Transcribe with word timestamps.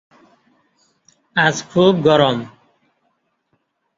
আজ 1.35 1.55
খুব 1.71 1.93
গরম। 2.03 2.37